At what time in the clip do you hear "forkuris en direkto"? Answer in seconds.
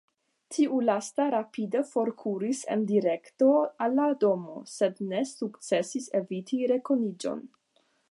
1.89-3.51